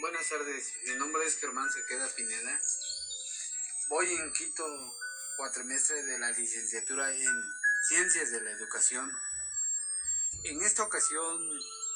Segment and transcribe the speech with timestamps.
[0.00, 2.60] Buenas tardes, mi nombre es Germán Sequeda Pineda.
[3.88, 4.64] Voy en quinto
[5.36, 7.42] cuatrimestre de la licenciatura en
[7.88, 9.10] Ciencias de la Educación.
[10.44, 11.36] En esta ocasión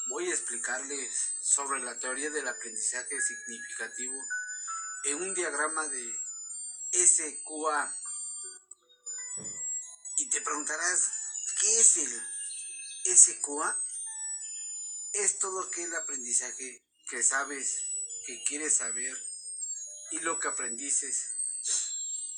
[0.08, 4.20] voy a explicarles sobre la teoría del aprendizaje significativo
[5.04, 6.20] en un diagrama de
[6.92, 7.94] SQA.
[10.16, 11.08] Y te preguntarás,
[11.60, 13.91] ¿qué es el SQA?
[15.12, 17.84] Es todo aquel aprendizaje que sabes,
[18.26, 19.16] que quieres saber
[20.12, 21.28] y lo que aprendices.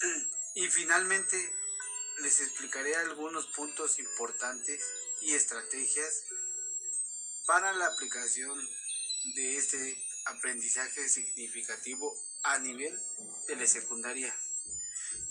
[0.56, 1.52] Y finalmente
[2.18, 4.80] les explicaré algunos puntos importantes
[5.22, 6.22] y estrategias
[7.46, 8.56] para la aplicación
[9.34, 12.96] de este aprendizaje significativo a nivel
[13.48, 14.32] de la secundaria.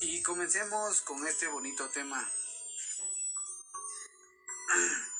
[0.01, 2.29] Y comencemos con este bonito tema.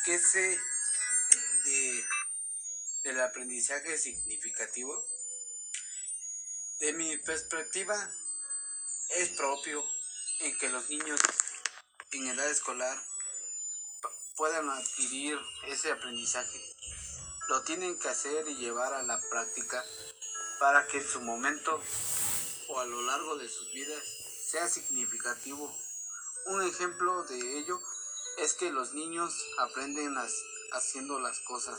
[0.00, 0.58] ¿Y qué sé
[1.64, 2.04] de,
[3.04, 5.04] del aprendizaje significativo?
[6.78, 8.10] De mi perspectiva,
[9.16, 9.84] es propio
[10.40, 11.20] en que los niños
[12.12, 12.98] en edad escolar
[14.36, 16.76] puedan adquirir ese aprendizaje.
[17.48, 19.84] Lo tienen que hacer y llevar a la práctica
[20.60, 21.82] para que en su momento
[22.68, 24.02] o a lo largo de sus vidas
[24.50, 25.76] sea significativo.
[26.46, 27.82] Un ejemplo de ello
[28.40, 30.16] es que los niños aprenden
[30.72, 31.78] haciendo las cosas.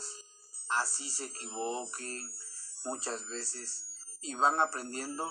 [0.68, 2.30] Así se equivoquen
[2.84, 3.84] muchas veces
[4.20, 5.28] y van aprendiendo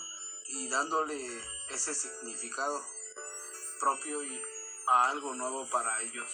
[0.47, 2.85] y dándole ese significado
[3.79, 4.41] propio y
[4.87, 6.29] a algo nuevo para ellos.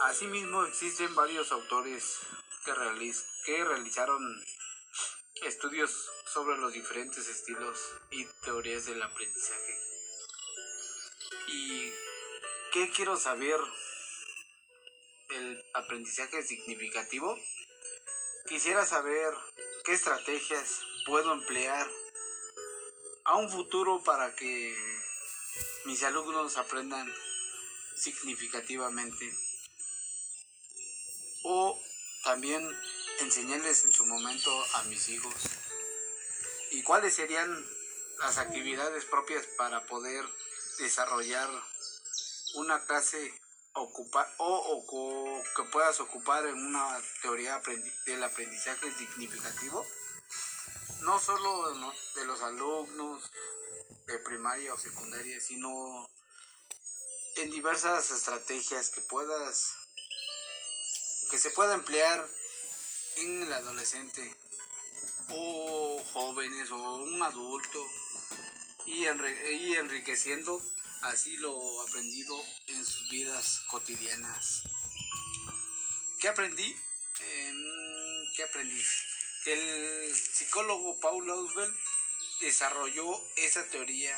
[0.00, 2.18] Asimismo existen varios autores
[2.64, 2.72] que,
[3.46, 4.44] que realizaron
[5.42, 7.78] estudios sobre los diferentes estilos
[8.10, 9.78] y teorías del aprendizaje.
[11.46, 11.92] ¿Y
[12.72, 13.58] qué quiero saber
[15.28, 17.36] del aprendizaje significativo?
[18.48, 19.34] Quisiera saber
[19.84, 21.88] qué estrategias puedo emplear
[23.24, 24.76] a un futuro para que
[25.84, 27.12] mis alumnos aprendan
[27.96, 29.32] significativamente.
[31.42, 31.80] O
[32.24, 32.62] también
[33.20, 35.34] enseñarles en su momento a mis hijos.
[36.70, 37.66] ¿Y cuáles serían
[38.20, 40.24] las actividades propias para poder
[40.78, 41.48] desarrollar
[42.54, 43.34] una clase
[43.74, 47.60] ocupar o, o, que puedas ocupar en una teoría
[48.06, 49.86] del aprendizaje significativo?
[51.02, 53.30] no solo de los alumnos
[54.06, 56.08] de primaria o secundaria, sino
[57.36, 59.74] en diversas estrategias que puedas
[61.30, 62.28] que se pueda emplear
[63.16, 64.36] en el adolescente
[65.28, 67.86] o jóvenes o un adulto
[68.84, 70.60] y enriqueciendo
[71.02, 74.62] así lo aprendido en sus vidas cotidianas.
[76.20, 76.76] ¿Qué aprendí?
[78.36, 78.82] ¿Qué aprendí?
[79.46, 81.74] El psicólogo Paul Auswell
[82.40, 84.16] desarrolló esa teoría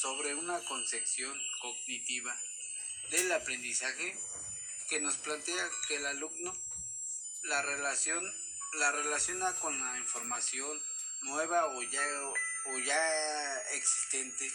[0.00, 2.36] sobre una concepción cognitiva
[3.10, 4.16] del aprendizaje
[4.88, 6.52] que nos plantea que el alumno
[7.44, 8.22] la relación
[8.74, 10.80] la relaciona con la información
[11.22, 12.02] nueva o ya,
[12.66, 14.50] o ya existente,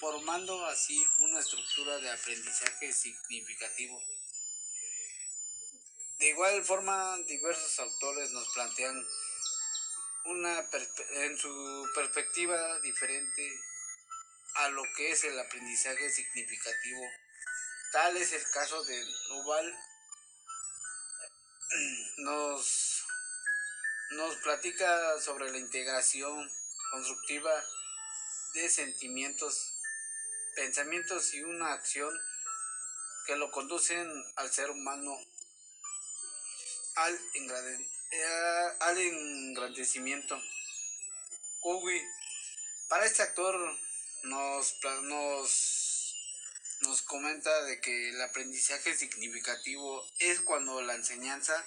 [0.00, 4.02] formando así una estructura de aprendizaje significativo.
[6.18, 9.06] De igual forma, diversos autores nos plantean
[10.24, 10.68] una
[11.12, 13.60] en su perspectiva diferente
[14.54, 17.02] a lo que es el aprendizaje significativo.
[17.92, 19.78] Tal es el caso de Nuval.
[22.18, 23.04] Nos,
[24.12, 26.50] nos platica sobre la integración
[26.90, 27.52] constructiva
[28.54, 29.77] de sentimientos,
[30.58, 32.12] pensamientos y una acción
[33.26, 35.16] que lo conducen al ser humano
[36.96, 40.36] al eh, engrandecimiento.
[41.62, 42.02] Uy,
[42.88, 43.54] para este actor
[44.24, 46.16] nos, nos,
[46.80, 51.64] nos comenta de que el aprendizaje significativo es cuando la enseñanza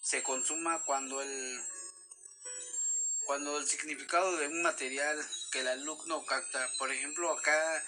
[0.00, 1.64] se consuma cuando el
[3.24, 5.18] cuando el significado de un material
[5.50, 7.84] que el alumno capta, por ejemplo, acá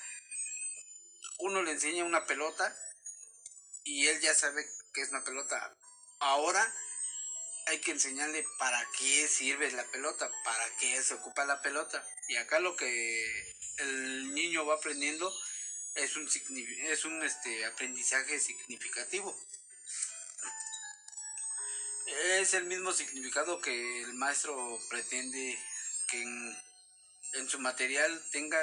[1.39, 2.77] uno le enseña una pelota
[3.85, 5.77] y él ya sabe que es una pelota.
[6.21, 6.75] Ahora
[7.67, 12.05] hay que enseñarle para qué sirve la pelota, para qué se ocupa la pelota.
[12.29, 15.33] Y acá lo que el niño va aprendiendo
[15.95, 19.37] es un, es un este, aprendizaje significativo.
[22.07, 25.59] Es el mismo significado que el maestro pretende
[26.09, 26.57] que en,
[27.35, 28.61] en su material tenga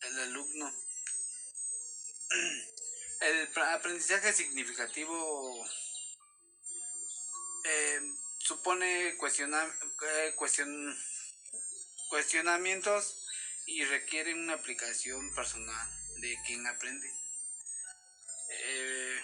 [0.00, 0.72] el alumno.
[3.20, 5.66] El aprendizaje significativo
[7.64, 8.00] eh,
[8.38, 10.98] supone cuestiona, eh, cuestion,
[12.08, 13.24] cuestionamientos
[13.66, 17.08] y requiere una aplicación personal de quien aprende.
[18.50, 19.20] Eh,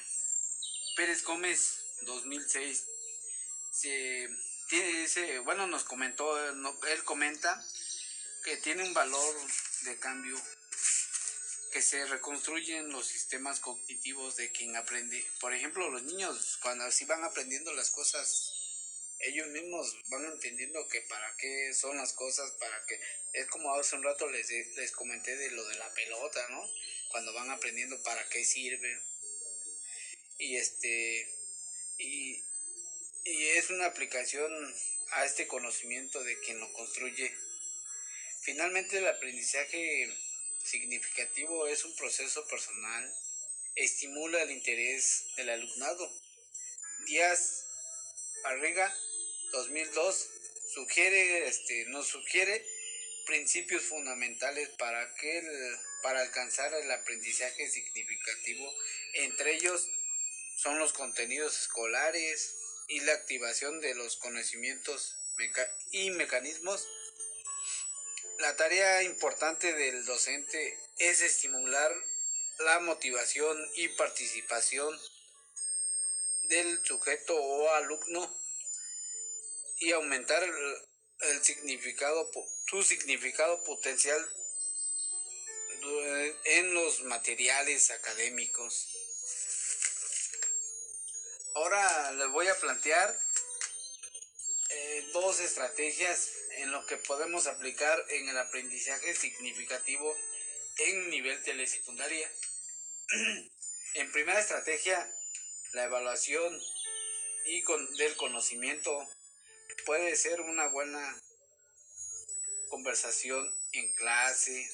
[0.96, 2.86] Pérez Gómez, 2006,
[3.72, 4.28] se,
[4.68, 7.64] tiene bueno, nos comentó, él comenta
[8.44, 9.34] que tiene un valor
[9.82, 10.40] de cambio
[11.78, 15.24] que se reconstruyen los sistemas cognitivos de quien aprende.
[15.38, 18.52] Por ejemplo, los niños cuando así van aprendiendo las cosas,
[19.20, 22.98] ellos mismos van entendiendo que para qué son las cosas, para que
[23.32, 26.68] es como hace un rato les, les comenté de lo de la pelota, ¿no?
[27.12, 29.00] Cuando van aprendiendo para qué sirve.
[30.36, 31.32] Y este
[31.96, 32.42] y,
[33.22, 34.52] y es una aplicación
[35.12, 37.32] a este conocimiento de quien lo construye.
[38.40, 40.12] Finalmente el aprendizaje
[40.68, 43.14] significativo es un proceso personal,
[43.74, 46.12] estimula el interés del alumnado.
[47.06, 47.66] Díaz
[48.42, 48.94] Barriga,
[49.52, 50.28] 2002,
[50.74, 52.64] sugiere, este, nos sugiere
[53.26, 55.42] principios fundamentales para, que
[56.02, 58.74] para alcanzar el aprendizaje significativo.
[59.14, 59.88] Entre ellos
[60.56, 62.56] son los contenidos escolares
[62.88, 65.16] y la activación de los conocimientos
[65.92, 66.86] y mecanismos
[68.38, 71.92] la tarea importante del docente es estimular
[72.60, 74.98] la motivación y participación
[76.44, 78.40] del sujeto o alumno
[79.80, 82.30] y aumentar el, significado,
[82.66, 84.34] su significado potencial
[86.44, 88.88] en los materiales académicos.
[91.54, 93.18] Ahora les voy a plantear
[94.70, 100.16] eh, dos estrategias en lo que podemos aplicar en el aprendizaje significativo
[100.78, 102.30] en nivel telesecundaria.
[103.94, 105.10] en primera estrategia,
[105.72, 106.60] la evaluación
[107.46, 109.08] y con, del conocimiento
[109.86, 111.20] puede ser una buena
[112.68, 114.70] conversación en clase,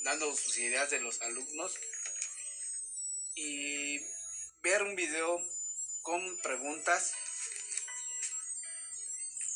[0.00, 1.78] dando sus ideas de los alumnos
[3.34, 4.00] y
[4.62, 5.40] ver un video
[6.02, 7.12] con preguntas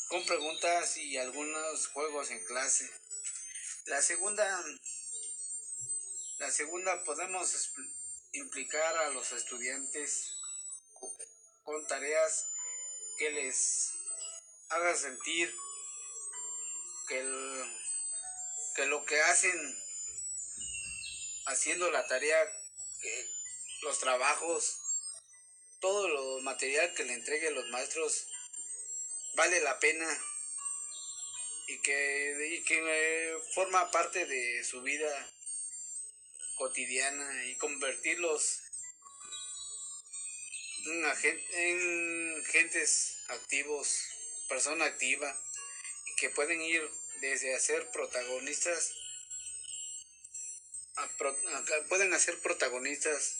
[0.07, 2.89] con preguntas y algunos juegos en clase.
[3.85, 4.63] La segunda,
[6.39, 7.71] la segunda podemos
[8.31, 10.33] implicar a los estudiantes
[11.63, 12.45] con tareas
[13.17, 13.91] que les
[14.69, 15.53] haga sentir
[17.07, 17.65] que,
[18.75, 19.83] que lo que hacen
[21.47, 22.45] haciendo la tarea,
[23.01, 23.29] que
[23.81, 24.79] los trabajos,
[25.79, 28.27] todo lo material que le entreguen los maestros
[29.37, 30.07] vale la pena
[31.67, 35.31] y que, que eh, forma parte de su vida
[36.55, 38.63] cotidiana y convertirlos
[40.85, 41.05] en,
[41.53, 44.03] en gentes activos,
[44.49, 45.39] persona activa,
[46.07, 46.89] y que pueden ir
[47.21, 48.95] desde hacer protagonistas
[50.95, 51.07] a,
[51.89, 53.37] pueden hacer protagonistas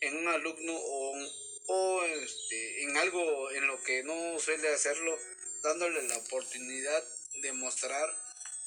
[0.00, 5.18] en un alumno o o este, en algo en lo que no suele hacerlo,
[5.62, 7.04] dándole la oportunidad
[7.42, 8.08] de mostrar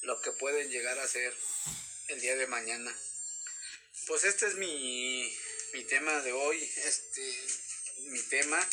[0.01, 1.33] lo que pueden llegar a ser
[2.09, 2.95] el día de mañana.
[4.07, 5.35] Pues este es mi,
[5.73, 7.45] mi tema de hoy, este
[8.09, 8.67] mi tema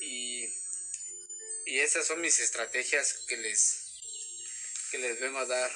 [0.00, 0.44] y,
[1.66, 3.88] y esas son mis estrategias que les
[4.90, 5.70] que les vengo a dar.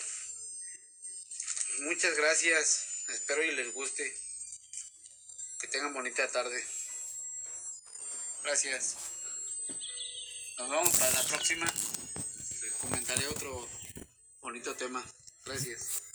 [1.80, 4.16] Muchas gracias, espero y les guste.
[5.60, 6.64] Que tengan bonita tarde.
[8.42, 8.96] Gracias.
[10.58, 11.66] Nos vemos para la próxima.
[12.80, 13.68] comentaré otro
[14.40, 15.02] bonito tema.
[15.44, 16.11] Gracias.